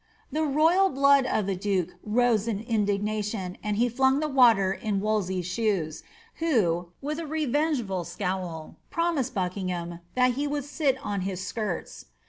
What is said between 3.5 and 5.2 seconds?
and he flung the water in